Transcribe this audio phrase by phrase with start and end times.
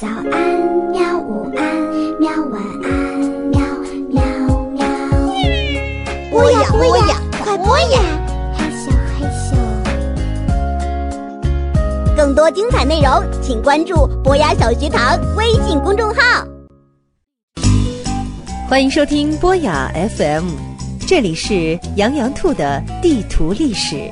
[0.00, 0.22] 早安，
[0.92, 1.18] 喵！
[1.18, 1.76] 午安，
[2.20, 2.30] 喵！
[2.52, 3.18] 晚安，
[3.50, 3.60] 喵
[4.12, 4.22] 喵
[4.70, 4.86] 喵。
[6.30, 7.98] 播呀播呀，快播呀！
[8.56, 9.56] 害羞害羞。
[12.16, 13.10] 更多精彩内容，
[13.42, 16.46] 请关注博雅小学堂微信公众号。
[18.68, 20.44] 欢迎收听博雅 FM，
[21.08, 24.08] 这里是羊羊兔的地图历史。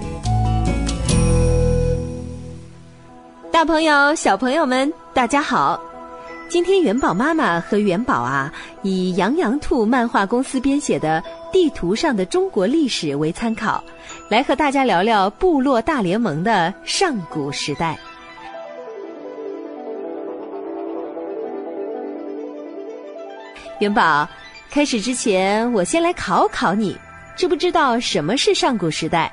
[3.57, 5.80] 大朋友、小朋友们，大家好！
[6.46, 13.82] 今天元宝妈妈和元宝啊，以羊羊兔漫画公司编写的《地图上的中国历史》为参考，
[14.29, 17.98] 来和大家聊聊部落大联盟的上古时代。
[23.80, 24.29] 元宝，
[24.70, 26.95] 开始之前，我先来考考你，
[27.34, 29.32] 知不知道什么是上古时代？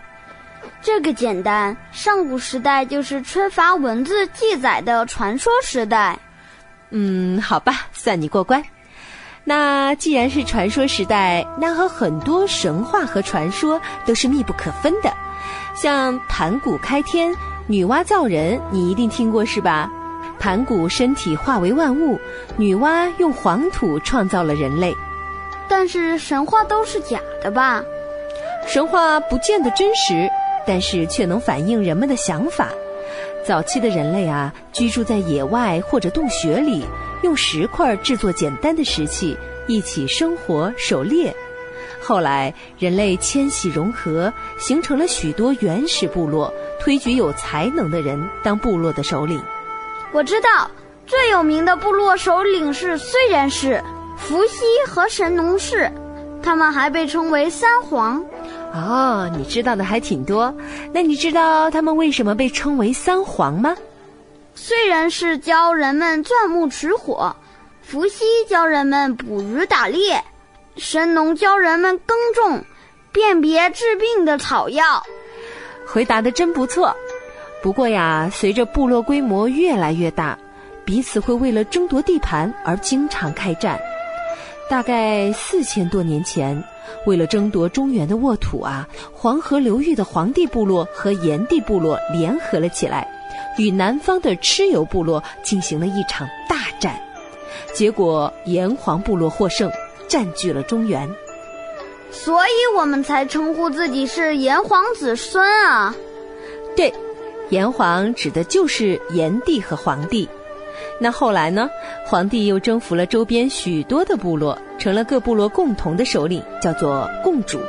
[0.84, 6.20] 这个简单，上古时代就是缺乏文字记载的传说时代。
[6.90, 8.62] 嗯，好吧，算你过关。
[9.46, 15.14] 那既然是传说时代，那和很多神话和传说都是密不可分的。
[15.74, 17.34] 像盘古开天、
[17.66, 19.90] 女娲造人，你一定听过是吧？
[20.38, 22.20] 盘古身体化为万物，
[22.58, 24.94] 女娲用黄土创造了人类。
[25.70, 27.82] 但是神话都是假的吧？
[28.68, 30.30] 神话不见得真实。
[30.66, 32.70] 但是却能反映人们的想法。
[33.46, 36.86] 早期的人类啊，居住在野外或者洞穴里，
[37.24, 41.36] 用石块制作简单的石器，一起生活狩猎。
[42.02, 49.42] 后来人类迁徙融合，形成了许多原始部落，推举有才能的人当部落的首领。
[50.12, 50.70] 我知道
[51.06, 53.84] 最有名的部落首领是燧人氏、
[54.18, 55.92] 伏羲和神农氏，
[56.42, 58.24] 他们还被称为三皇。
[58.74, 60.54] 哦，你知道的还挺多。
[60.92, 63.76] 那你知道他们为什么被称为三皇吗？
[64.56, 67.36] 虽然是教人们钻木取火，
[67.84, 70.24] 伏羲教人们捕鱼打猎，
[70.76, 72.64] 神农教人们耕种，
[73.12, 74.84] 辨别治病的草药。
[75.86, 76.96] 回答的真不错。
[77.62, 80.38] 不过呀，随着部落规模越来越大，
[80.84, 83.80] 彼此会为了争夺地盘而经常开战。
[84.68, 86.64] 大概四千多年前。
[87.06, 93.08] 为了争夺中原的沃土啊，黄河流域的黄帝部落和炎帝部落联合了起来，
[93.58, 97.00] 与南方的蚩尤部落进行了一场大战。
[97.74, 99.72] 结果炎黄部落获胜，
[100.08, 101.10] 占据了中原。
[102.12, 105.96] 所以我们才称呼自己是炎黄子孙啊。
[106.76, 106.94] 对，
[107.50, 110.30] 炎黄指的就是炎帝和黄帝。
[111.00, 111.70] 那后来呢？
[112.06, 117.60] 皇帝又征服了周边许多的部落，成了各部落共同的首领，叫做共主。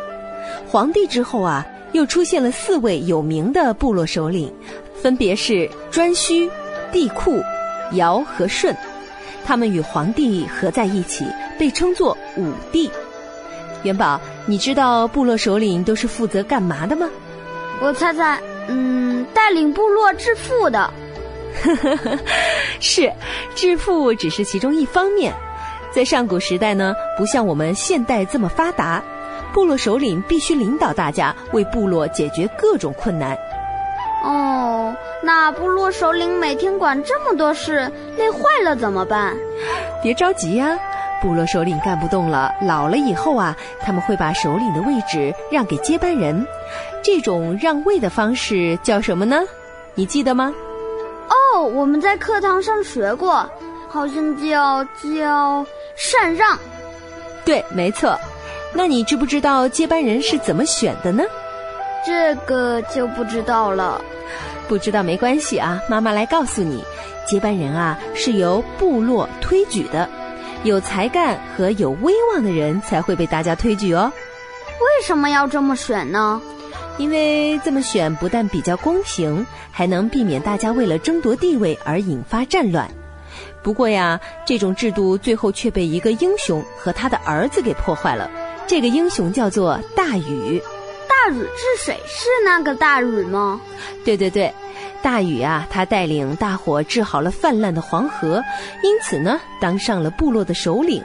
[0.67, 4.53] 皇帝之后啊，又出现了四位有名的部落首领，
[4.95, 6.51] 分别是颛顼、
[6.93, 7.43] 帝喾、
[7.93, 8.77] 尧和舜。
[9.45, 11.27] 他们与皇帝合在一起，
[11.59, 12.91] 被称作五帝。
[13.83, 17.11] 元宝，你知道部落首领都是负责干嘛的吗？
[17.83, 20.91] 我猜猜，嗯，带领部落致富的。
[21.63, 22.19] 呵呵呵，
[22.81, 23.13] 是，
[23.55, 25.33] 致富只是其中一方面。
[25.93, 29.03] 在上古时代呢，不像我们现代这么发达，
[29.53, 33.39] 部落首领必须领导大家，为部落解决各种困难。
[34.25, 39.37] 哦，那部落首领每天管这么多事，累坏了怎么办？
[40.03, 40.77] 别着急呀，
[41.23, 46.45] 部落首领干不动了，老了以后啊，他们会把首领的位置让给接班人。
[47.03, 49.43] 这种让位的方式叫什么呢？
[49.95, 50.53] 你记得吗？
[51.55, 53.49] 哦，我们在课堂上学过，
[53.89, 55.65] 好像叫叫
[55.97, 56.59] 禅让。
[57.45, 58.19] 对，没错。
[58.73, 61.23] 那你知不知道接班人是怎么选的呢？
[62.05, 64.01] 这个就不知道了。
[64.67, 66.83] 不知道没关系啊，妈妈来告诉你，
[67.25, 70.09] 接班人啊是由部落推举的，
[70.65, 74.13] 有才干和有威望的人才会被大家推举哦。
[74.81, 76.43] 为什么要这么选呢？
[76.97, 82.89] 因为这么选不但比较公平，还能避免大家为了争夺地位而引发战乱。
[83.63, 88.31] 不过呀，这种制度最后却被一个英雄和他的儿子给破坏了。
[88.67, 90.63] 这个英雄叫做大禹。
[91.09, 93.61] 大禹治水是那个大禹吗？
[94.05, 94.53] 对对对，
[95.03, 98.43] 大禹啊，他带领大伙治好了泛滥的黄河，
[98.83, 101.03] 因此呢，当上了部落的首领。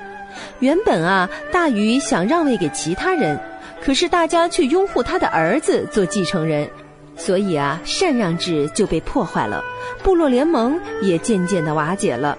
[0.60, 3.40] 原本啊，大禹想让位给其他人。
[3.89, 6.69] 可是大家却拥护他的儿子做继承人，
[7.18, 9.63] 所以啊，禅让制就被破坏了，
[10.03, 12.38] 部落联盟也渐渐的瓦解了。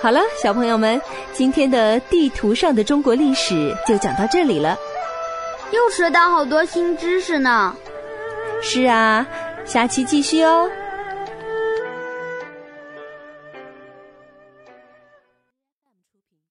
[0.00, 1.02] 好了，小朋友们，
[1.32, 4.78] 今天的地图上的中国历史就讲到这里了，
[5.72, 7.74] 又学到好多新知识呢。
[8.62, 9.26] 是啊，
[9.64, 10.70] 下期继续哦。